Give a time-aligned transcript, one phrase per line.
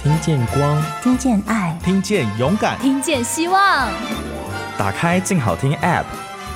[0.00, 3.90] 听见光，听见爱，听见勇敢，听见希望。
[4.78, 6.04] 打开静好听 App，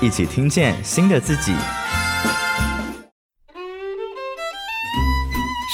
[0.01, 1.53] 一起听见新的自己。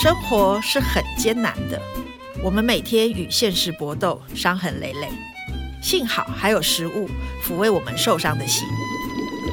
[0.03, 1.79] 生活是很艰难的，
[2.43, 5.11] 我们每天与现实搏斗，伤痕累累。
[5.83, 7.07] 幸好还有食物
[7.45, 8.67] 抚慰我们受伤的心。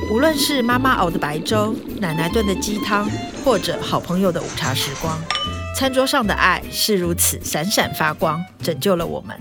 [0.10, 3.10] 无论是妈妈熬的白粥，奶奶炖的鸡汤，
[3.44, 5.20] 或者好朋友的午茶时光。
[5.76, 9.38] 餐桌上的爱是如此闪闪发光，拯救了我们。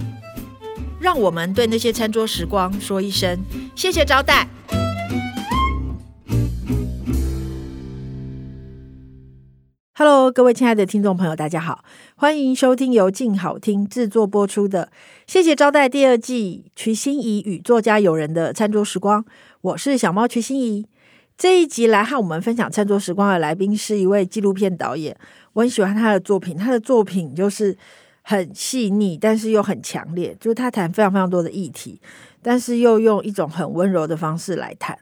[1.00, 3.38] 让我们对那些餐桌时光说一声
[3.76, 4.48] 谢谢招待。
[9.96, 11.84] Hello，各位亲爱的听众朋友，大家好，
[12.16, 14.86] 欢迎收听由静好听制作播出的
[15.32, 19.24] 《谢谢招待》第二季，瞿欣怡与作家友人的餐桌时光。
[19.60, 20.86] 我是小猫瞿欣怡。
[21.36, 25.16] 这一集来和我们分享餐桌时光的来宾是一位纪录片导演。
[25.52, 27.76] 我很喜欢他的作品，他的作品就是
[28.22, 30.36] 很细腻，但是又很强烈。
[30.40, 32.00] 就是他谈非常非常多的议题，
[32.40, 34.96] 但是又用一种很温柔的方式来谈。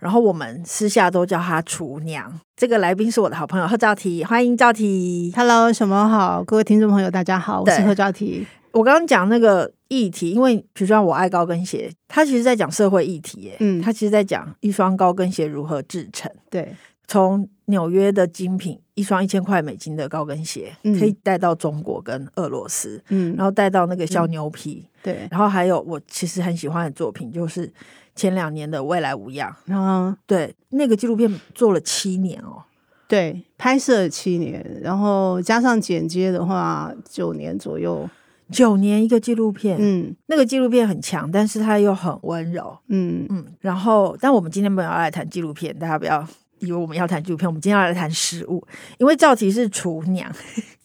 [0.00, 2.40] 然后我们私下都叫他厨娘。
[2.56, 5.32] 这个来宾是我的好朋友贺兆提，欢迎兆提。
[5.36, 6.42] Hello，什么好？
[6.42, 8.46] 各位听众朋友，大家好，我是贺兆提。
[8.76, 16.74] 我刚刚讲那个议题，因为比如说我爱高跟鞋，他其实在讲社会议题耶，嗯，他其实在讲一双高跟鞋如何制成，对，
[17.06, 18.78] 从纽约的精品。
[18.96, 27.70] 一双一千块美金的高跟鞋，可以带到中国跟俄罗斯，嗯，然后带到那个小牛皮，嗯、对，然后还有我其实很喜欢的作品，就是
[28.14, 32.64] 前两年的《未来无恙》，嗯，对，那个纪录片做了七年哦，
[33.06, 38.08] 对，拍摄了七年，然后加上剪接的话，九年左右，
[38.50, 46.26] 九年一个纪录片，嗯，那个纪录片很强，但是它又很温柔，嗯嗯，然后，但我们今天没有要来谈纪录片，大家不要。
[46.60, 48.66] 以为我们要谈纪录片，我们今天要来谈食物。
[48.96, 50.32] 因为兆提是厨娘，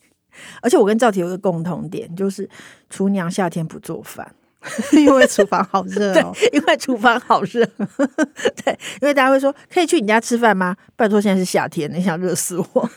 [0.61, 2.47] 而且我跟兆提有一个共同点，就是
[2.89, 4.35] 厨娘夏天不做饭，
[4.91, 6.33] 因为厨房好热哦。
[6.37, 7.65] 对，因为厨房好热。
[8.65, 10.75] 对，因为大家会说可以去你家吃饭吗？
[10.97, 12.89] 拜托，现在是夏天，你想热死我？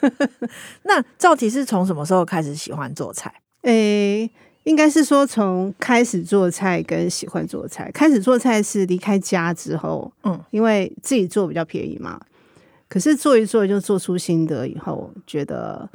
[0.83, 3.33] 那兆提是从什么时候开始喜欢做菜？
[3.63, 4.29] 诶，
[4.65, 7.91] 应该是说从开始做菜跟喜欢做菜。
[7.93, 12.21] 开始做菜是离开家之后，嗯，因为自己做比较便宜嘛。
[12.89, 15.89] 可是做一做就做出心得以后，觉得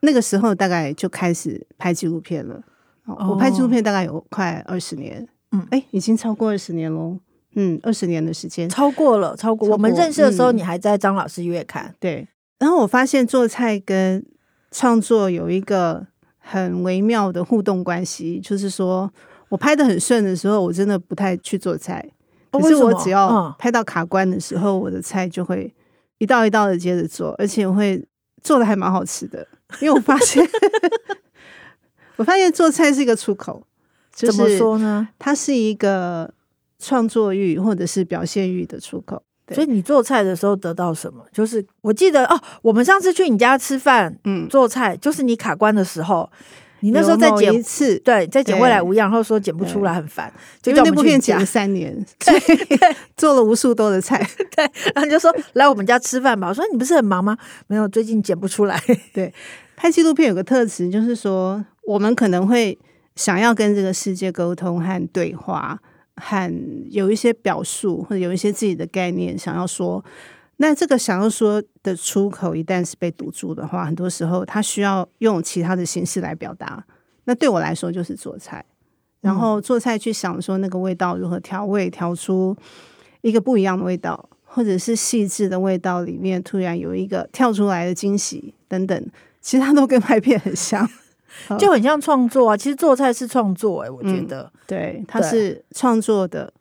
[0.00, 2.62] 那个时候大概就开始拍纪录片了。
[3.04, 7.18] 哦、我拍纪录片大概有快二十年，嗯，哎，已经超过二十年喽。
[7.54, 9.68] 嗯，二十年的时间，超过了，超过。
[9.68, 11.84] 我们认识的时候，你还在张老师月刊。
[11.86, 12.28] 嗯、对。
[12.58, 14.24] 然后我发现做菜跟
[14.70, 16.06] 创作有一个
[16.42, 19.10] 很微妙的互动关系，就是说
[19.48, 22.06] 我拍的很顺的时候，我真的不太去做菜。
[22.50, 25.74] 可是我只要拍到卡关的时候，我的菜就会。
[26.18, 28.00] 一道一道的接着做，而且我会
[28.44, 29.44] 做的还蛮好吃的，
[29.80, 30.48] 因为我发现，
[32.14, 33.66] 我发现做菜是一个出口，
[34.14, 35.08] 就是、怎么说呢？
[35.18, 36.32] 它是一个
[36.78, 39.24] 创作欲或者是表现欲的出口。
[39.50, 41.24] 所以你做菜的时候得到什么？
[41.32, 46.30] 就是我记得哦，我们上次去你家吃饭，嗯，做菜就是你卡关的时候。
[46.84, 52.34] 你那时候在剪一次，对，在剪未来无恙，然后说剪不出来很烦，就那部片剪了三年， 对，
[53.16, 54.18] 做了无数多的菜，
[54.56, 56.48] 对，然后就说 来我们家吃饭吧。
[56.48, 57.38] 我说你不是很忙吗？
[57.68, 58.82] 没有，最近剪不出来。
[59.14, 59.32] 对，
[59.76, 62.76] 拍纪录片有个特质，就是说我们可能会
[63.14, 65.78] 想要跟这个世界沟通和对话，
[66.16, 70.04] 和有一些表述或者有一些自己的概念想要说。
[70.58, 76.84] 那这个想要说的出口，一旦是被堵住的话，很多时候他需要用其他的形式来表达。
[77.24, 78.64] 那对我来说，就是做菜，
[79.20, 82.56] 然后做菜去想说那个味道如何调味，调出
[83.22, 90.88] 一个不一样的味道，或者是细致的味道里面突然有一个跳出来的惊喜等等，其实它都跟拍片很像，
[91.58, 92.56] 就很像创作啊。
[92.56, 96.52] 其实做菜是创作，欸，哎，我觉得，嗯，对，它是创作的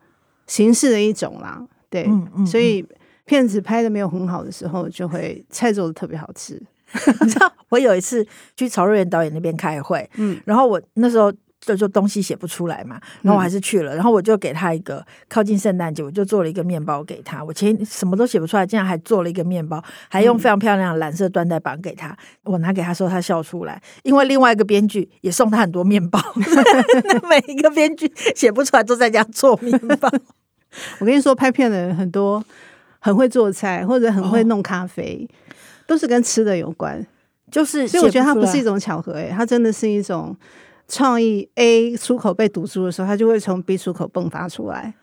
[0.48, 1.66] 形式的一种啦。
[1.90, 2.86] 对，嗯嗯，所以。
[3.24, 6.62] 片子拍的没有很好的时候，就会菜做的特别好吃。
[7.22, 8.28] 你知道，我有一次
[8.58, 17.44] 去曹瑞元导演那边开会，嗯，然后我那时候就就东西写不出来嘛，然后我还是去了，然后我就给他一个靠近圣诞节，我就做了一个面包给他。
[17.44, 22.14] 我前什么都写不出来，竟然还做了一个面包，还用非常漂亮的蓝色缎带绑给他。
[22.44, 26.20] 我拿给他说，他笑出来，因为另外一个编剧也送他很多面包，
[27.06, 30.10] 那每一个编剧写不出来都在家做面包。
[31.00, 32.44] 我跟你说，拍片的人很多。
[33.04, 35.34] 很会做菜，或者很会弄咖啡，哦、
[35.88, 37.04] 都是跟吃的有关。
[37.50, 40.38] 就是，所以我觉得它不是一种巧合，诶，它真的是一种
[40.92, 41.50] 创意。
[41.56, 44.94] A 出口被堵住的时候，它就会从 B 出口迸发出来。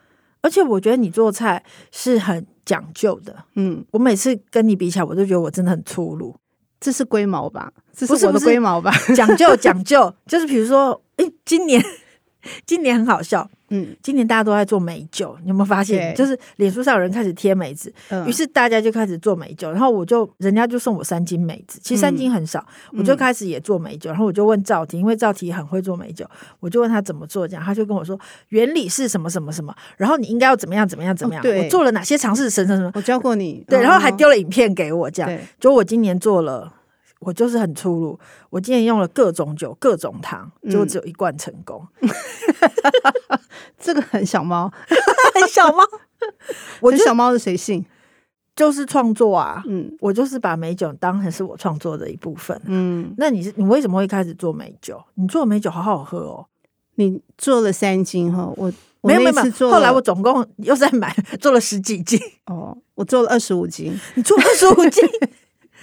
[0.43, 3.35] 而且我觉得你做菜是很讲究的。
[3.55, 6.37] 嗯，我每次跟你比起来，我都觉得我真的很粗鲁。
[6.79, 7.73] 这是龟毛吧？
[7.93, 8.93] 这是我的龟毛吧？
[9.17, 11.83] 讲究讲究，就是比如说，哎，今年
[12.65, 13.51] 今年很好笑。
[13.71, 16.15] 嗯，今年大家都在做美酒，你有没有发现？
[16.15, 19.71] 就是脸书上有人开始贴梅子，嗯、于是大家就开始做美酒。
[19.71, 24.11] 然后我就人家就送我三斤梅子，其实三斤很少，嗯、我就开始也做美酒。
[24.11, 26.25] 然后我就问赵婷，因为赵婷很会做美酒，
[26.61, 28.19] 我就问他怎么做，这样他就跟我说
[28.49, 31.45] 原理是什么什么什么，然后你应该要怎么样怎么样怎么样。
[31.45, 33.65] 我做了哪些尝试，什么什么，我教过你。
[33.69, 35.39] 对，然后还丢了影片给我，这样。
[35.61, 36.73] 就我今年做了。
[37.21, 38.19] 我就是很粗鲁，
[38.51, 41.87] 我今天用了各种酒、各种糖，结果只有一罐成功。
[42.01, 42.09] 嗯、
[43.79, 44.71] 这个很小猫，
[45.35, 45.85] 很小猫。
[46.81, 47.85] 我的小猫是谁信？
[48.57, 49.63] 就是创作啊。
[49.67, 52.61] 嗯，我就是把美酒当成是我创作的一部分。
[52.67, 55.01] 嗯，那你是你为什么会开始做美酒？
[55.15, 56.47] 你做美酒好好喝哦。
[56.97, 59.71] 你做了三斤哈，我，我没有没有没有。
[59.71, 62.19] 后来我总共又在买 做了十几斤。
[62.47, 63.97] 哦，我做了二十五斤。
[64.17, 65.05] 你做二十五斤？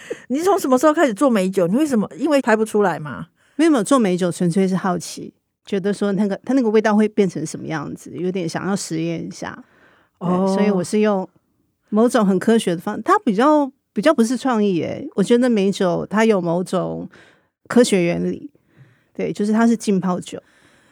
[0.29, 1.67] 你从什么时候开始做美酒？
[1.67, 2.09] 你为什么？
[2.17, 3.27] 因为拍不出来吗？
[3.55, 5.33] 没有做美酒，纯粹是好奇，
[5.65, 9.63] 觉得说那个它那个味道会变成什么样子，有点想要实验一下。
[10.17, 11.27] 哦，所以我是用
[11.89, 15.07] 某种很科学的方，它比较比较不是创意诶。
[15.15, 17.09] 我觉得美酒它有某种
[17.67, 18.49] 科学原理，
[19.13, 20.41] 对，就是它是浸泡酒，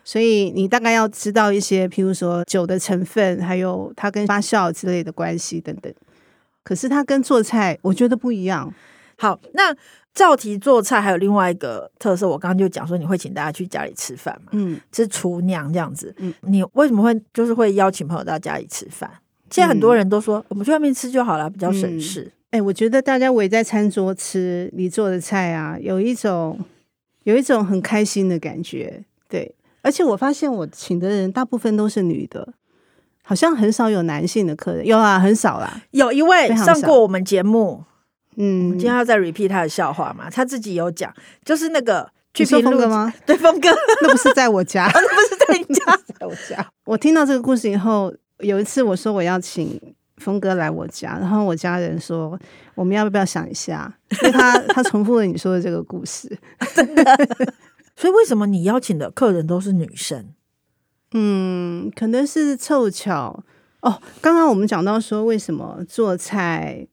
[0.03, 5.93] 所以你大概要知道一些，譬如说酒的成分，还有它跟发酵之类的关系等等。
[6.63, 8.73] 可是它跟做菜，我觉得不一样。
[9.23, 9.73] 好，那
[10.13, 19.09] 赵婷做菜还有另外一个特色，我刚刚就讲说你会请大家去家里吃饭嘛，嗯，是厨娘这样子，嗯，你为什么会就是会邀请朋友到家里吃饭？
[19.49, 22.29] 现在很多人都说、嗯、我们去外面吃就好了，比较省事。
[22.49, 26.59] 哎、嗯欸，我觉得大家围在餐桌吃你做的菜啊，有一种
[27.23, 29.55] 有一种很开心的感觉，对。
[29.83, 32.53] 而且我发现我请的人大部分都是女的，
[33.23, 35.81] 好像很少有男性的客人，有啊，很少啦。
[35.91, 37.85] 有一位上过我们节目。
[38.37, 40.29] 嗯，今天要再 repeat 他的笑话嘛？
[40.29, 41.13] 他自己有讲，
[41.45, 43.13] 就是那个去峰哥吗？
[43.25, 43.69] 对，峰哥，
[44.01, 46.71] 那不是在我家， 那不是在你家， 在我家。
[46.85, 49.79] 我听到这个故事以后，有一次我说我要请
[50.17, 52.39] 峰哥来我家，然后我家人说
[52.75, 53.93] 我们要不要想一下？
[54.09, 56.37] 因为他他重复了你说的这个故事，
[56.73, 57.03] 真的。
[57.95, 60.29] 所以为什么你邀请的客人都是女生？
[61.13, 63.43] 嗯，可能是凑巧
[63.81, 64.01] 哦。
[64.19, 66.87] 刚刚我们讲到说，为什么做菜？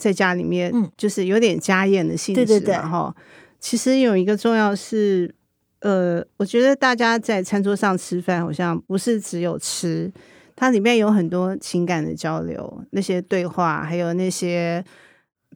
[0.00, 3.14] 在家里面，就是有点家宴的性质，然后
[3.60, 5.32] 其实有一个重要是，
[5.80, 10.10] 呃，我觉得大家在餐桌上吃饭，好像不是只有吃，
[10.56, 14.82] 它里面有很多情感的交流，那些对话，还有那些，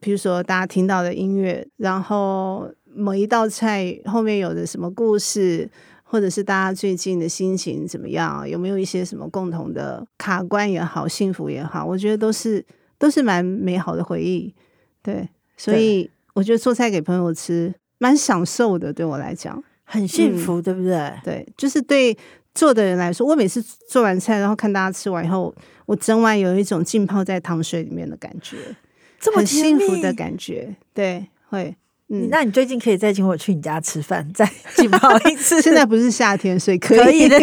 [0.02, 5.70] 比如说大家听到的音乐，然后某一道菜后面有的什么故事，
[6.02, 12.62] 或者是大家最近的心情怎么样，有没有一些什么共同的卡关也好，幸福也好，我觉得都是。
[13.04, 14.50] 都是蛮美好的回忆，
[15.02, 15.28] 对，
[15.58, 21.12] 所以我觉得做菜给朋友吃蛮享受的，对我来讲很幸福，嗯，对不对？
[21.22, 22.16] 对，就是对
[22.54, 25.54] 做的人来说，我每次做完菜，然后看大家吃完以后，
[25.84, 28.56] 我整碗有一种浸泡在糖水里面的感觉，
[29.20, 31.76] 这么幸福的感觉，对，会。
[32.08, 35.60] 嗯，那你最近可以再请我去你家吃饭，再 浸泡一次。
[35.60, 37.38] 现在不是夏天，所以可以，可以的。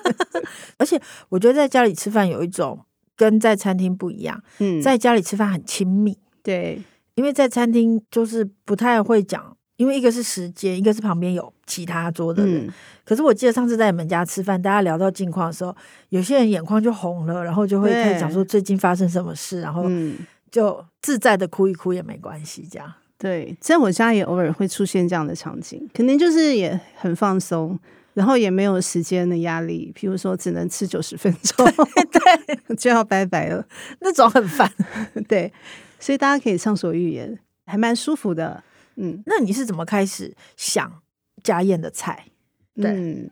[0.78, 0.98] 而且
[1.28, 2.78] 我觉得在家里吃饭有一种。
[3.18, 6.80] 跟在餐厅不一样，嗯，在家里吃饭很亲密，对，
[7.16, 12.66] 因为在餐厅就是不太会讲，因为一个是时间，一个是旁边有其他桌的人。
[12.66, 12.72] 嗯、
[13.04, 15.76] 可是我记得上次在你们家吃饭，大家聊到近况的时候，
[16.10, 19.84] 有些人眼眶就红了，然后就会开始讲说最近发生什么事，然后
[20.52, 22.90] 就自在的哭一哭也没关系，这样。
[23.18, 27.76] 对，在我家也偶尔会出现这样的场景，肯定就是也很放松。
[28.18, 31.64] 然后也没有时间的压力，譬如说只能吃九十分钟，
[32.10, 33.64] 对， 就要拜拜了，
[34.00, 34.68] 那种很烦。
[35.28, 35.52] 对，
[36.00, 38.64] 所以大家可以畅所欲言，还蛮舒服的。
[38.96, 41.00] 嗯，那你是怎么开始想
[41.44, 42.24] 家宴的菜？
[42.74, 43.30] 对，嗯，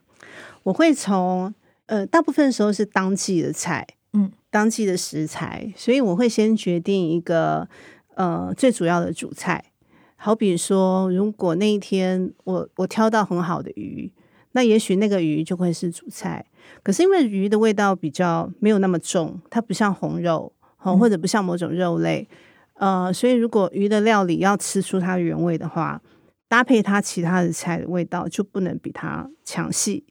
[0.62, 1.52] 我会从
[1.86, 7.68] 呃，大部分时候是当季的菜，嗯，当季的食材，所以我会先决定一个
[8.14, 9.72] 呃最主要的主菜。
[10.14, 14.12] 好比说，如果那一天我我挑到很好的鱼。
[14.56, 16.42] 那也许那个鱼就会是主菜，
[16.82, 22.26] 可是因为鱼的味道比较没有那么重，它不像红肉，或者不像某种肉类，
[22.78, 26.00] 呃，所以如果鱼的料理要吃出它原味的话，
[26.48, 30.06] 搭配它其他的菜的味道就不能比它强细。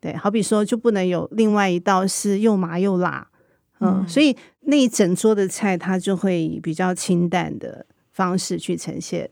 [0.00, 3.30] 对，好比说就不能有另外一道是又麻又辣，
[3.78, 9.30] 嗯，嗯，所以那一整桌的菜它就会以比较清淡的方式去呈现。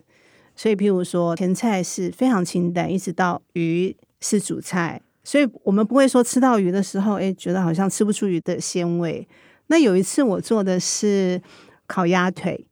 [0.55, 3.97] 所以譬如说前菜是非常清淡，一直到鱼。
[4.21, 9.27] 是主菜，所以我们不会说吃到鱼的时候，哎，觉得好像吃不出鱼的鲜味。
[9.67, 11.41] 那有一次我做的是
[11.87, 12.67] 烤鸭腿，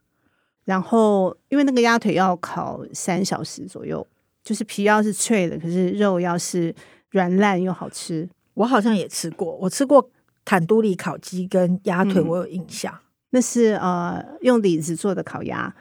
[0.64, 4.06] 然后因为那个鸭腿要烤三小时左右，
[4.42, 6.74] 就是皮要是脆的，可是肉要是
[7.10, 8.28] 软烂又好吃。
[8.54, 10.08] 我好像也吃过，我吃过
[10.44, 12.94] 坦都里烤鸡跟鸭腿，我有印象。
[12.94, 15.74] 嗯、那是呃用李子做的烤鸭，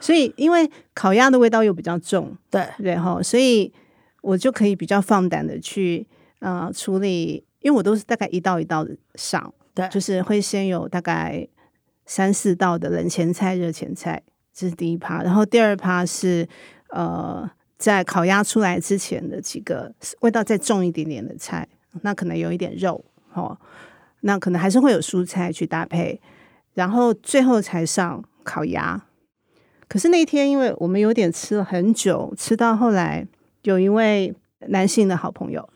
[0.00, 3.70] 所以因为烤鸭的味道又比较重，对然后所以
[4.22, 6.06] 我就可以比较放胆的去
[6.40, 11.46] 呃处理，因为我都是大概一道一道的上，对，就是会先有大概
[12.06, 14.22] 三四道的冷前菜、热前菜，
[14.52, 16.48] 这是第一趴，然后第二趴是
[16.90, 21.68] 呃在烤鸭出来之前的几个味道再重一点点的菜。
[22.02, 23.58] 那可能有一点肉哦，
[24.20, 26.20] 那可能还是会有蔬菜去搭配，
[26.74, 29.04] 然后最后才上烤鸭。
[29.88, 33.26] 可是那一天，因为我们有点吃了很久，吃到后来，
[33.68, 34.34] 有一位
[34.68, 35.68] 男性的好朋友，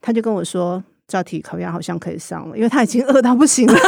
[0.00, 3.78] 他就跟我说：“赵提烤鸭好像可以上了，因为他已经饿到不行了，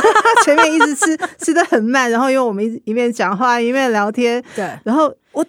[0.45, 5.45] 前面一直吃吃的很慢，然后因为我们一一面讲话一面聊天，对，然后我。”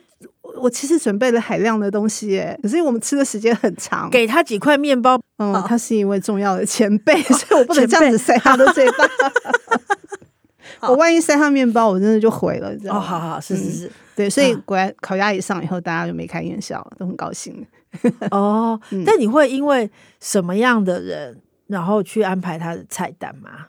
[0.62, 4.10] 我其实准备了海量的东西耶，可是我们吃的时间很长。
[4.10, 9.06] 给他几块面包，嗯，他是一位重要的前辈，所以我不能这样子塞他的嘴巴。
[10.82, 13.00] 我万一塞上面包，我真的就毁了，知道吗？
[13.00, 17.66] 哦，好好，是是是，对，所以果然烤鸭一上以后，大家就眉开眼笑，都很高兴。
[18.32, 23.68] 哦， 但你会因为什么样的人，然后去安排他的菜单吗？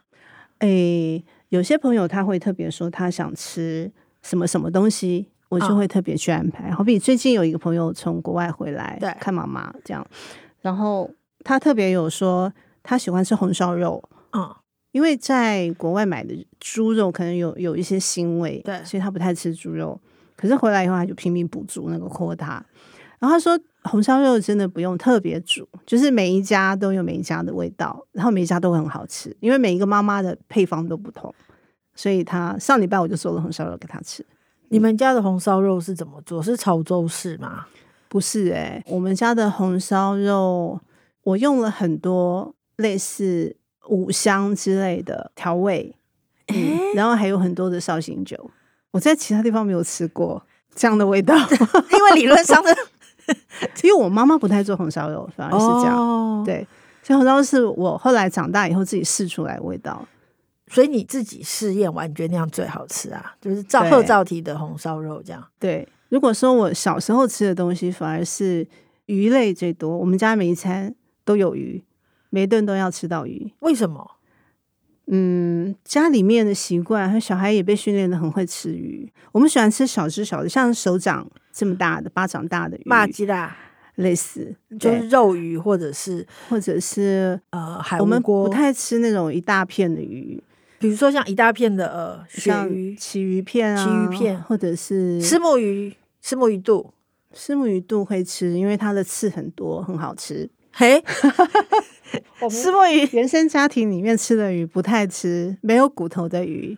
[0.59, 3.91] 诶，有些朋友他会特别说他想吃
[4.23, 5.29] 什么什么东西。
[5.51, 10.07] 我就会特别去安排，好比最近有一个朋友从国外回来，对，看妈妈这样，
[10.61, 11.11] 然后
[11.43, 14.55] 他特别有说他喜欢吃红烧肉，嗯，
[14.93, 20.01] 因为在国外买的猪肉可能有有一些腥味，对，所以他不太吃猪肉。
[20.37, 22.61] 可是回来以后他就拼命补足那个 quota，
[23.19, 31.35] 然后他说红烧肉真的不用特别煮，就是每一家都有每一家的味道，然后每一家都很好吃，因为每一个妈妈的配方都不同，
[31.95, 34.25] 所以他上礼拜我就做了红烧肉给他吃。
[34.69, 36.43] 你们家的红烧肉是怎么做？
[36.43, 37.67] 是潮州式吗？
[38.09, 40.81] 不是哎、欸，我们家的红烧肉，
[41.25, 43.57] 我用了很多类似
[43.89, 45.95] 五香之类的调味，
[46.95, 48.51] 然后还有很多的绍兴酒。
[48.91, 50.43] 我在其他地方没有吃过
[50.75, 51.35] 这样的味道，
[51.93, 52.75] 因为理论上的，
[53.83, 55.97] 因为我妈妈不太做红烧肉，反而是这样。
[55.97, 56.67] 哦、对，
[57.03, 60.07] 所以红烧肉是我后来长大以后自己试出来的味道。
[60.71, 63.35] 所以你自己试验完，你觉得那样最好吃啊？
[63.41, 65.43] 就是照贺照提的红烧肉这样。
[65.59, 68.69] 对，如果说我小时候吃的东西，反而是
[69.07, 69.97] 鱼类最多。
[69.97, 71.83] 我们家每一餐都有鱼，
[72.31, 73.53] 每一顿都要吃到鱼。
[73.61, 74.13] 为什么？
[75.11, 79.11] 嗯，家里面的习惯，和小孩也被训练的很会吃鱼。
[79.33, 83.57] 我们喜欢吃小只小的，像手掌这么大的、巴掌大的鱼，麻吉啦，
[83.95, 87.99] 类似就是肉鱼，或者是或者是呃海。
[88.01, 90.43] 我们不太吃那种一大片的鱼。
[90.79, 96.93] 比如说像一大片的呃鳕鱼、旗鱼片啊，旗鱼片，或者是石目鱼、石目鱼肚、
[97.33, 100.49] 石目鱼肚会吃，因为它的刺很多，很好吃。
[100.71, 101.03] 嘿，
[102.49, 106.77] 虱目鱼原生家庭里面吃的鱼不太吃没有骨头的鱼，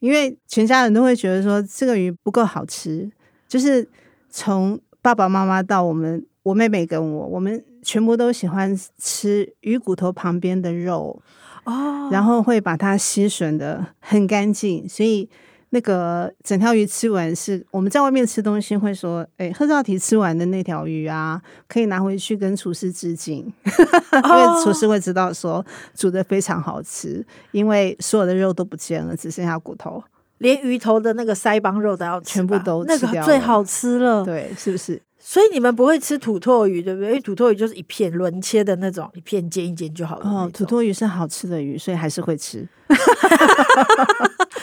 [0.00, 3.10] 因为全家人都会觉得说这个鱼不够好吃。
[3.48, 3.88] 就是
[4.28, 11.22] 从爸爸妈妈到我们，我妹妹跟我，我们全部都喜欢吃鱼骨头旁边的肉。
[11.64, 15.28] 哦，然后会把它吸吮的很干净，所以
[15.76, 25.62] 那个整条鱼吃完是我们在外面吃东西会说，哎，贺兆提吃完的那条鱼啊，可以拿回去跟厨师致敬， 因为厨师会知道说
[25.94, 30.02] 煮的非常好吃，因为所有的肉都不见了，只剩下骨头，
[30.38, 35.02] 连鱼头的那个腮帮肉都要全部都那个最好吃了，对，是不是？
[35.18, 37.08] 所以你们不会吃土托鱼，对不对？
[37.08, 40.26] 因为土托鱼就是一片轮切的那种，一片煎一煎就好了。
[40.26, 42.66] 哦，土托鱼是好吃的鱼，所以还是会吃。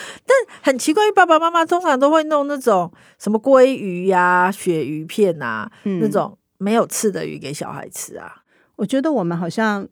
[0.26, 8.42] 但很奇怪，爸爸妈妈通常都会弄那种什么鲑鱼呀、啊、鳕鱼片啊，嗯、那种没有刺的鱼给小孩吃啊。
[8.76, 9.86] 我觉得我们好像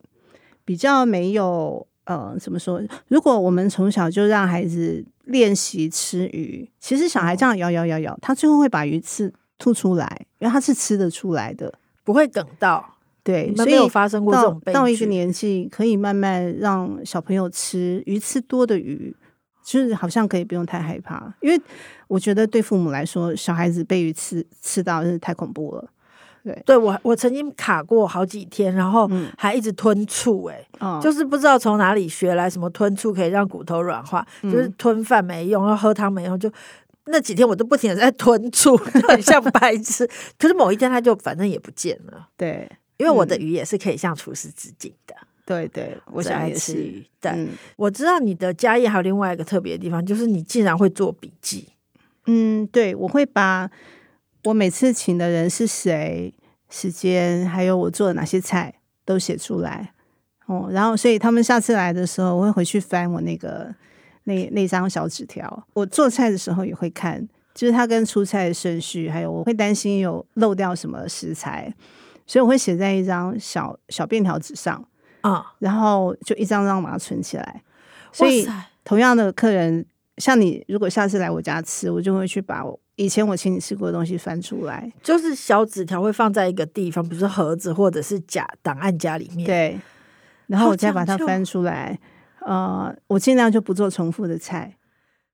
[0.65, 2.83] 比较没有，呃，怎么说？
[3.09, 9.33] 如果我们从小就让孩子练习吃鱼，其实小孩这样咬咬咬咬，他最后会把鱼刺。
[9.59, 12.85] 吐出来，因为他是吃得出来的，不会梗到。
[13.23, 14.73] 对，所以没有发生过这种悲。
[14.73, 19.15] 到一个年纪，可以慢慢让小朋友吃鱼刺多的鱼，
[19.63, 21.33] 就是好像可以不用太害怕。
[21.41, 21.61] 因为
[22.09, 25.89] 我觉得对父母来说，小孩子被鱼刺刺到真是太恐怖了。
[26.45, 36.51] 对，对我我曾经卡过好几天，然后还一直吞醋、欸，哎、嗯，就是不知道从哪里学来什么吞醋可以让骨头软化，嗯、就是吞饭没用，然后喝汤没用，就。
[37.07, 40.09] 那几天我都不停的在吞醋， 就很像白痴。
[40.39, 42.29] 可是某一天他就反正也不见了。
[42.37, 45.13] 对，因为我的鱼也是可以向厨师致敬的。
[45.45, 47.05] 对对，我想也是。
[47.21, 51.69] 对，嗯、我知道你的家业还有另外一个特别的地方，就是你竟然会做笔记。
[52.27, 53.69] 嗯，对，我会把
[54.45, 56.33] 我每次请的人是谁、
[56.71, 58.73] 时间，还有我做的哪些菜
[59.05, 59.93] 都写出来。
[60.47, 63.75] 哦，然后所以他们下次来的时候，我会回去翻我那个
[64.25, 65.67] 那那张小纸条。
[65.75, 71.73] 我做菜的时候也会看，就是它跟出菜的顺序，还有我会担心有漏掉什么食材，
[72.27, 74.85] 所以我会写在一张小小便条纸上
[75.23, 77.63] 啊，然后就一张张把它存起来。
[78.13, 78.47] 所以
[78.85, 79.85] 同样的客人，
[80.19, 89.81] 像你，如果下次来我家吃，我就会去把我以前我请你吃过的东西翻出来，就是小纸条会放在一个地方，比如说盒子或者是夹档案夹里面，对。
[90.49, 91.99] 然后我再把它翻出来，
[92.41, 94.77] 呃，我尽量就不做重复的菜，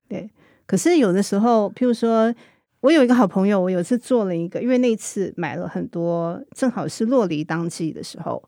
[0.07, 0.29] 对。
[0.65, 2.33] 可是有的时候，譬如说，
[2.79, 8.41] 我有一个好朋友，我有一次做了一个，因为那次买了很多，正好是洛梨当季的时候，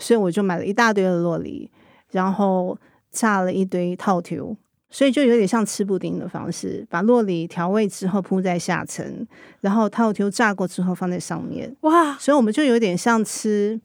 [0.00, 1.70] 所以我就买了一大堆的洛梨，
[2.10, 2.76] 然后
[3.12, 4.56] 炸了一堆套球，
[4.90, 9.24] 所以就有点像吃布丁的方式，把洛梨调味之后铺在下层，
[9.60, 12.16] 然后套球炸过之后放在上面，哇！
[12.18, 13.80] 所以我们就有点像吃。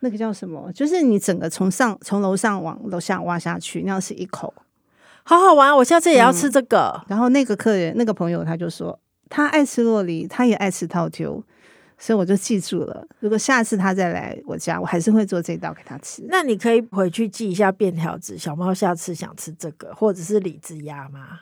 [0.00, 0.70] 那个叫什么？
[0.74, 4.52] 就是你整个从上从楼上往楼下挖下去，那样是一口，
[5.22, 5.74] 好好玩。
[5.74, 6.92] 我下次也要吃这个。
[6.94, 11.42] 嗯、然后那个客人那个朋友他就说，他爱吃洛梨，他也爱吃套丢，
[11.98, 13.06] 所以我就记住了。
[13.20, 16.24] 如果下次他再来我家，我还是会做这道给他吃。
[16.28, 21.40] 那你可以回去记一下便条纸，小猫下次想吃这个，或者是李子鸭吗？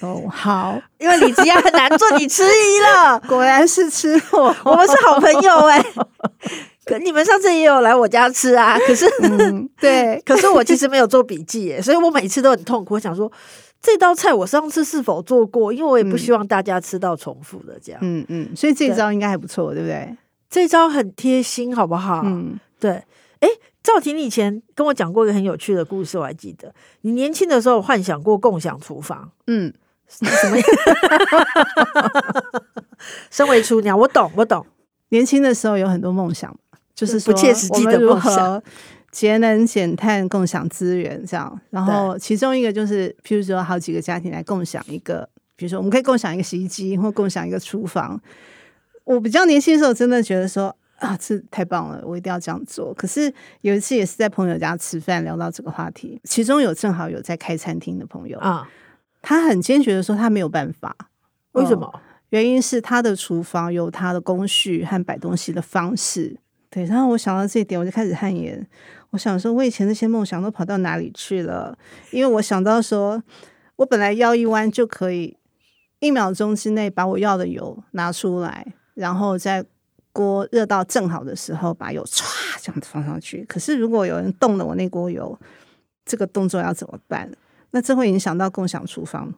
[0.00, 3.20] 哦，好，因为李子鸭很难做，你迟疑了。
[3.28, 5.94] 果然是吃货，我们是好朋友哎、欸。
[6.86, 8.78] 可你们上次也有来我家吃啊？
[8.86, 12.94] 可是、嗯、对， 可是我其实没有做笔记耶，所以我每次都很痛苦。
[12.94, 13.30] 我想说，
[13.80, 15.72] 这道菜我上次是否做过？
[15.72, 18.00] 因为我也不希望大家吃到重复的这样。
[18.02, 20.16] 嗯嗯，所以这招应该还不错，对，对不对？
[20.48, 22.22] 这招很贴心，好不好？
[22.24, 23.02] 嗯，对。
[23.40, 23.48] 哎，
[23.82, 26.74] 赵婷，你以前跟我讲过一个很有趣的故事，我还记得。
[27.02, 29.72] 你年轻的时候幻想过共享厨房，嗯，
[30.10, 30.58] 什么？
[33.30, 34.66] 身为厨娘，我懂，我懂。
[35.08, 36.54] 年轻的时候有很多梦想。
[36.92, 38.62] 就是说，不切实际的如何
[39.10, 41.58] 节能减碳、共享资源这样。
[41.70, 48.20] 然后其中一个就是，譬如说好几个家庭来共享一个，比如说我们可以共享一个洗衣机，或共享一个厨房。
[49.04, 52.92] 我比较年轻的时候，真的觉得说啊，这太棒了，我一定要这样做。
[52.92, 53.32] 可是
[53.62, 58.68] 有一次也是在朋友家吃饭，聊到这个话题，其中有正好有在开餐厅的朋友啊，
[59.22, 60.96] 他很坚决的说他没有办法。
[61.52, 62.00] 为什么？
[62.30, 66.36] 原因是他的厨房有他的工序和摆东西的方式。
[66.70, 68.64] 对，然后我想到这一点，我就开始汗颜。
[69.10, 71.76] 我想说，我以前那些梦想都跑到哪里去了？
[72.12, 73.20] 因为我想到说，
[73.74, 75.36] 我本来腰一弯就可以
[75.98, 79.64] 一秒钟之内把我要的油拿出来，然后在
[80.12, 82.22] 锅热到正好的时候把油唰
[82.60, 83.44] 这样子放上去。
[83.48, 85.36] 可是如果有人动了我那锅油，
[86.04, 87.28] 这个动作要怎么办？
[87.72, 89.32] 那这会影响到共享厨房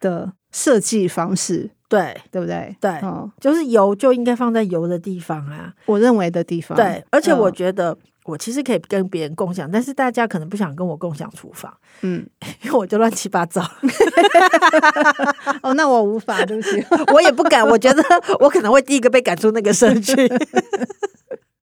[0.00, 1.70] 的设计方式。
[1.88, 2.76] 对，对不对？
[2.80, 6.76] 对，哦，就是油就应该放在油的地方啊，我认为的地方。
[6.76, 11.72] 对，而且我觉得我其实可以跟别人共享，但是大家可能不想跟我共享厨房，
[12.02, 12.26] 嗯，
[12.64, 13.62] 因为我就乱七八糟。
[15.62, 18.02] 哦，那我无法，对不起，我也不敢，我觉得
[18.40, 20.12] 我可能会第一个被赶出那个社区。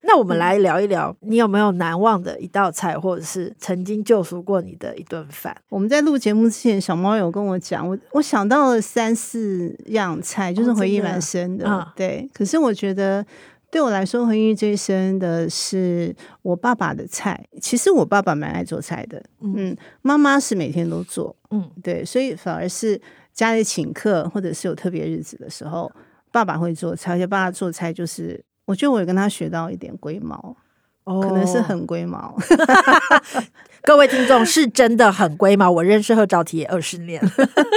[0.06, 5.56] 那我们来聊一聊，你有没有难忘的一道菜，或者是曾经救赎过你的一顿饭？
[5.70, 11.66] 我们在录节目之前，小猫有跟我讲，我我想到了三四样菜，就是回忆蛮深的。
[11.66, 13.24] 哦、对，可是我觉得
[13.70, 17.42] 对我来说，回忆最深的是我爸爸的菜。
[17.62, 23.00] 其实我爸爸蛮爱做菜的，嗯，妈妈是每天都做，嗯，对，所以反而是
[23.32, 25.90] 家里请客或者是有特别日子的时候，
[26.30, 28.44] 爸爸会做菜，而且爸爸做菜就是。
[28.66, 30.57] 我觉得我有跟他学到一点龟毛，
[31.05, 32.35] 哦、可能是很龟毛。
[33.83, 35.70] 各位听众是真的很龟毛。
[35.70, 37.20] 我认识贺昭体也二十年，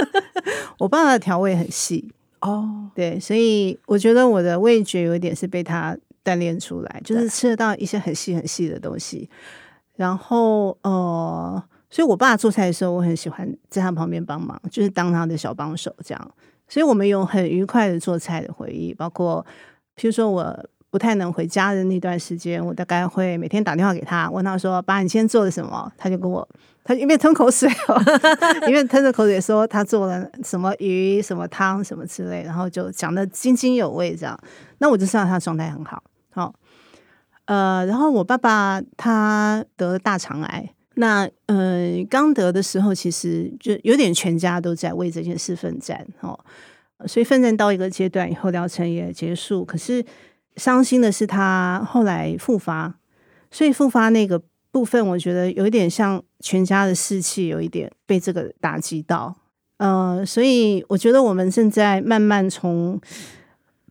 [0.80, 9.28] 我爸爸的调味很细哦，对，所以我觉得我的味觉有一点是被他锻炼出来，就是吃得到一些很细很细的东西。
[9.96, 16.30] 然后呃，所以我爸做菜的时候，我很喜欢在他旁边帮忙，就是当他的小帮手这样。
[16.66, 19.44] 所以我们有很愉快的做菜的回忆，包括
[19.94, 20.66] 譬如说我。
[20.90, 26.48] 不太能回家的那段时间，我大概会每天打电话给他，问他说：“爸，你今天做了什么？”他就跟我，
[26.82, 28.00] 他一边吞口水哦，
[28.66, 34.38] 一边吞着口水说他做了什么鱼、什么汤、什么之类，然后就讲得津津有味这样。
[34.78, 36.02] 那我就知道他状态很好。
[36.30, 36.54] 好，
[37.44, 46.38] 呃，然后我爸爸他得了大肠癌，那呃刚得的时候，其实就有点全家都在为这件事奋战哦，
[47.06, 50.02] 所以奋战到一个阶段以后，疗程也结束，可是。
[50.58, 52.92] 伤心的是，他后来复发，
[53.50, 59.34] 所以复发那个部分，我觉得有一点像全家的士气，有一点被这个打击到。
[59.78, 63.00] 呃，所以我觉得我们正在慢慢从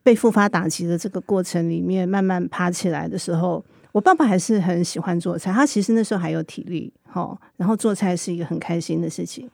[0.03, 9.49] 被复发打击的这个过程里面慢慢爬起来的时候，我爸爸还是很喜欢做菜，他其实那时候还有体力，哦，然后做菜是一个很开心的事情。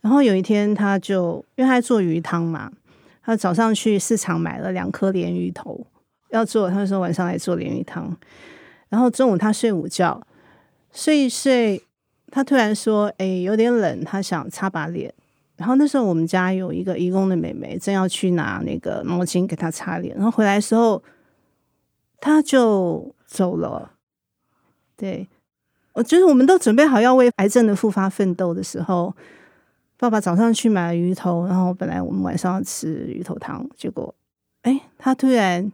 [0.00, 2.70] 然后有一天，他就因为他做鱼汤嘛，
[3.22, 5.86] 他早上去市场买了两颗鲢鱼头
[6.34, 8.14] 要做，他就说晚上来做鲢鱼汤。
[8.88, 10.20] 然后中午他睡午觉，
[10.92, 11.82] 睡一睡，
[12.30, 15.12] 他突然说：“哎，有点冷，他想擦把脸。”
[15.56, 21.02] 然后那时候我们家有一个义工的妹妹，正要去拿那个毛巾给他擦脸，然后回来的时候
[22.20, 23.92] 他就走了。
[24.96, 25.28] 对，
[25.92, 29.14] 我就是我们都准备好要为癌症的复发奋斗的时候。
[29.96, 34.12] 爸爸早上去买了鱼头，然后本来我们晚上要吃鱼头汤，结果，
[34.62, 35.70] 哎，他突然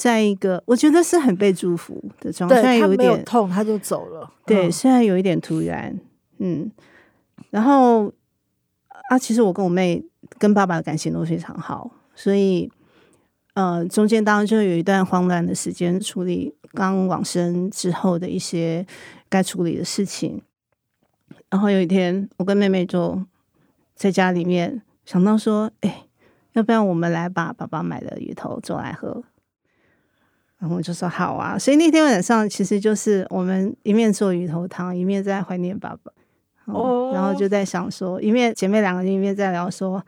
[0.00, 4.32] 在一个我觉得是很被祝福的状态，有一点痛，他就走了。
[4.46, 5.94] 对，嗯、虽然有一点突然，
[6.38, 6.70] 嗯，
[7.50, 8.12] 然后
[9.10, 10.02] 啊，其实我跟我妹
[10.38, 12.70] 跟爸爸的感情都非常好，所以，
[13.54, 18.86] 呃，中间当然就有一段慌乱的时间，处理刚往生之后的一些
[19.28, 20.40] 该处理的事情。
[21.50, 23.22] 然后有一天，我跟妹妹就。
[24.00, 26.06] 在家里面想到说，哎，
[26.54, 29.22] 要不然我们来把爸爸买的鱼头做来喝。
[30.60, 31.58] 然后我就说好啊。
[31.58, 36.12] 所以那天晚上其实就是我们一面做鱼头汤，一面在怀念爸爸。
[36.66, 37.10] 哦。
[37.12, 40.04] 然后就在想说，一面姐妹两个人一面在聊说，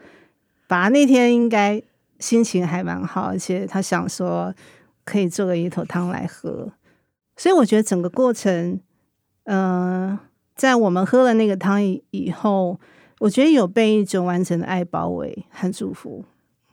[0.68, 1.82] 爸那天应该
[2.20, 4.54] 心情还蛮好，而且他想说
[5.04, 6.70] 可以做个鱼头汤来喝。
[7.36, 8.78] 所以我觉得整个过程，
[9.44, 10.20] 嗯、呃，
[10.54, 12.78] 在我们喝了那个汤以以后。
[13.20, 16.24] 我觉得有被一种完整的爱包围和祝福。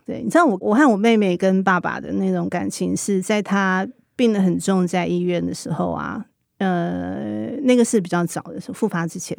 [0.09, 6.25] 对，你知道我，我和我妹妹跟爸爸的那种感情，是在他病得很重，在医院的时候啊，
[6.57, 9.37] 呃，那个是比较早的时候，复发之前，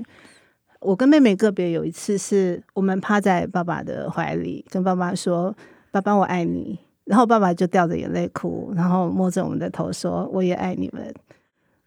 [0.78, 5.52] 我跟妹妹个别有一次，是我们趴在爸爸的怀里，跟爸爸说
[5.90, 11.12] ：“爸爸，我爱你。”然后爸爸就掉着眼泪哭，然后摸着我们的头说：“我也爱你们。”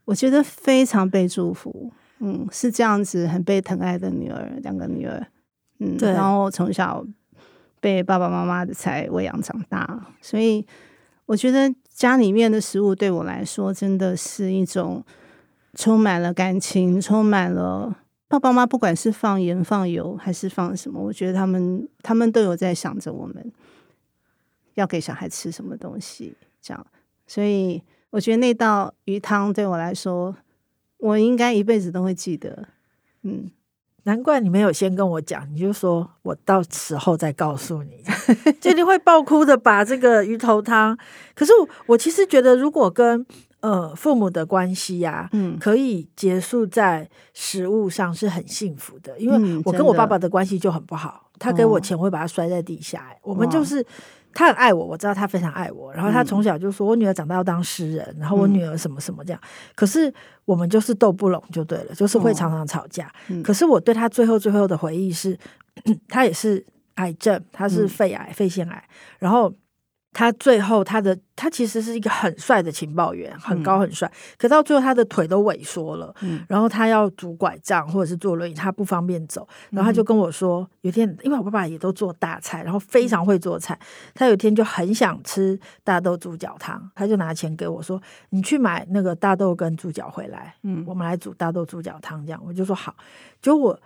[0.04, 1.90] 我觉得非常被祝福。
[2.20, 5.26] 嗯，是这样子，很被疼爱的女儿，两个女儿，
[5.80, 7.02] 嗯，对，然后从小
[7.84, 10.66] 被爸爸妈妈的菜喂养长大，所以
[11.26, 15.04] 我觉得家里面的食物对我来说，真的是一种
[15.74, 17.94] 充满了感情，充满了
[18.30, 23.52] 爸爸妈妈，不管是放盐、放油还是放什么，我觉得他们他们都有在想着我们
[24.76, 26.88] 要给小孩吃什么东西，这样，
[27.28, 30.34] 所以我觉得那道鱼汤对我来说。
[31.00, 32.66] 我应该一辈子都会记得，
[33.24, 33.52] 嗯，
[34.04, 38.04] 难怪你没有先跟我讲，你就说我到时候再告诉你，
[38.60, 39.84] 就你会爆哭的把？
[39.86, 40.98] 这个鱼头汤，
[41.34, 43.26] 可是我，我其实觉得，如果跟
[43.62, 53.86] 呃父母的关系呀、啊，嗯，可以结束在食物上是很幸福的，因为我跟我爸爸的关系就很不好，他给我钱会把它摔在地下，我们就是。
[54.34, 55.94] 他很爱我，我知道他非常爱我。
[55.94, 58.06] 然后他从小就说：“我女儿长大要当诗人。
[58.16, 59.42] 嗯”然后我女儿什么什么这样。
[59.76, 60.14] 可是
[60.46, 63.12] 我们就是斗不拢就对了，就是会常常吵架。
[63.30, 65.38] 嗯、可是我对他最后最后的回忆是，
[66.10, 66.66] 他也是
[66.96, 68.84] 癌症，他是肺癌、嗯、肺腺癌。
[69.20, 69.54] 然后。
[70.14, 74.08] 他最后，他的他其实是一个很帅的情报员，很高很帅。
[74.08, 79.48] 嗯、可到最后，他的腿都萎缩了，嗯、然后他要拄拐杖或者是坐轮椅，他不方便走。
[79.72, 83.78] 然后他就跟我说，嗯、有一天，因为我爸爸也都做大菜，然后非常会做菜。
[84.14, 92.96] 他有一天就很想吃大豆猪脚汤，他就拿钱给我说：“你去买那个大豆跟猪脚回来，嗯，我们来煮大豆猪脚汤。”这样我就说好。
[93.42, 93.80] 结果我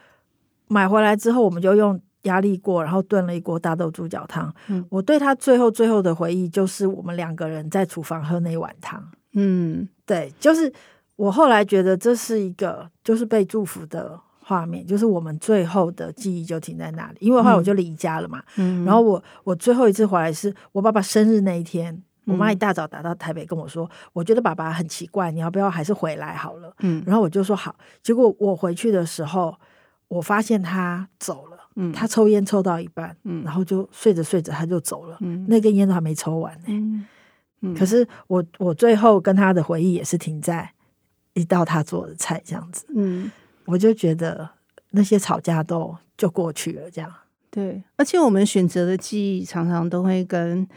[0.67, 1.99] 买回来之后，我们就用。
[2.27, 4.53] 压力过，然后炖了一锅大豆猪脚汤。
[4.67, 9.03] 嗯，我对他最后最后的回忆就是我们两个人在厨房喝那一碗汤。
[9.33, 10.71] 嗯，对，就是
[11.15, 17.17] 我后来觉得这是一个就是被祝福的画面，就是我们最后的记忆就停在那里。
[17.19, 18.41] 因为后来我就离家了嘛。
[18.55, 26.73] 嗯，然后我我最后一次回来是我爸爸生日那一天，我妈一大早打到台北跟我说，我觉得爸爸很奇怪，你要不要还是回来好了？
[26.79, 27.75] 嗯，然后我就说好。
[28.01, 29.55] 结果我回去的时候，
[30.07, 31.56] 我发现他走了。
[31.79, 37.05] 嗯，他抽烟抽到一半，嗯，然后就睡着睡着他就走了，嗯，那根烟都还没抽完呢，嗯，
[37.61, 40.67] 嗯，可是我我最后跟他的回忆也是停在
[41.33, 43.31] 一道他做的菜这样子，嗯，
[43.65, 44.49] 我就觉得
[44.89, 47.13] 那些吵架都就过去了，这样，
[47.51, 50.67] 对，而且我们选择的记忆常常都会跟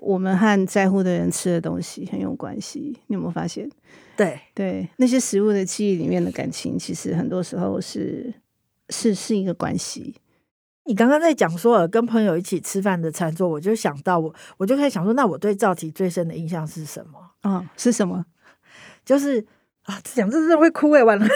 [0.00, 3.70] 我们和在乎的人吃的东西很有关系，你有没有发现？
[4.16, 4.40] 对。
[4.56, 8.34] 对，那些食物的记忆里面的感情，其实很多时候是。
[8.90, 10.14] 是是一个关系。
[10.84, 17.18] 你刚刚在讲说跟朋友一起吃饭的餐桌，我就想到我，我就开始想说，那我对赵婷最深的印象是什么？
[17.42, 18.24] 啊、哦，是什么？
[19.04, 19.44] 就是
[19.84, 21.26] 啊，讲这真的会哭哎，完了。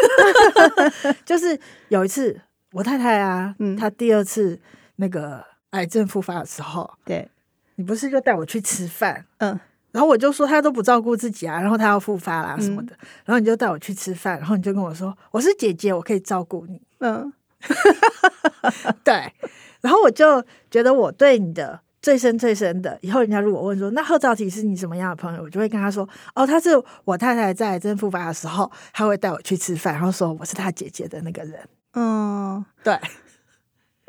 [1.24, 2.40] 就是有一次
[2.72, 4.58] 我太太啊，嗯她第二次
[4.96, 7.28] 那个癌症复发的时候，对，
[7.76, 9.24] 你不是就带我去吃饭？
[9.38, 9.60] 嗯
[9.92, 16.82] 然后我就说她都不照顾自己啊，然后她要复发啦什么的，嗯然后你就带我去吃饭，然后你就跟我说我是姐姐，我可以照顾你。
[16.98, 17.32] 嗯
[19.04, 19.32] 对，
[19.80, 26.70] 然后我就觉得我对你的最深最深的，以后人家如果问说那贺兆体是你什么样的朋友，我就会跟他说哦，他是
[27.04, 31.60] 我太太在癌症复发的时候，他会带我去吃饭，然后说我是他姐姐的那个人。
[31.94, 32.64] 嗯。
[32.82, 32.98] 对，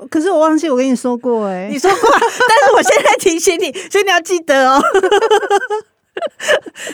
[0.10, 4.81] 可是我忘记我跟你说过哎、你说过，但是我现在提醒你，所以你要记得哦。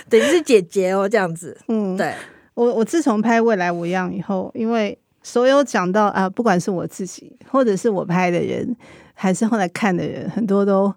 [0.09, 1.57] 等于是姐姐哦，这样子。
[1.67, 2.13] 嗯，对，
[2.53, 8.75] 我我自从拍《未来无恙》以后，因为所有讲到啊，不管是我自己，或者是我拍的人，
[9.13, 10.93] 还是后来看的人，很多都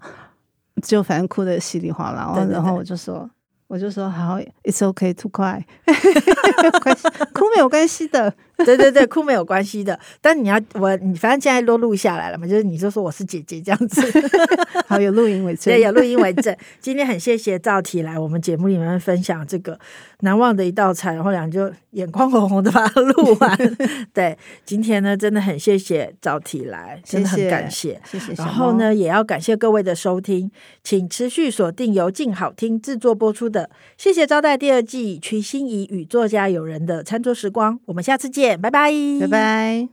[0.82, 3.28] 就反正哭的稀里哗啦，对对对然后我就说。
[3.66, 8.32] 我就说好，It's okay to cry，没有关系， 哭没有关系的。
[8.64, 9.98] 对对对，哭没有关系的。
[10.20, 14.00] 但你要我，你反正现在都录下来了嘛，就是你就说我是姐姐这样子，
[14.86, 16.56] 好，有录音为证， 对，有录音为证。
[16.80, 19.78] 今天很谢谢赵体来我们节目里面分享这个
[20.20, 23.76] 难忘的一道菜，然后两就眼眶红红的把它录完。
[24.12, 28.32] 对，今天呢真的很谢谢赵体来，真的很感谢，谢谢。
[28.34, 30.50] 然后呢，也要感谢各位的收听，
[30.82, 33.64] 请持续锁定由静好听制作播出的
[33.98, 38.60] 《谢谢招待》第二季瞿欣怡与作家友人的餐桌时光，我们下次见。
[38.60, 39.88] 拜拜，拜拜。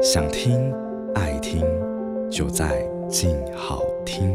[0.00, 0.72] 想听
[1.14, 1.64] 爱听，
[2.30, 4.32] 就在静好听。